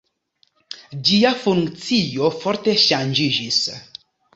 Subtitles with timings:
[1.11, 3.67] Ĝia funkcio forte ŝanĝiĝis.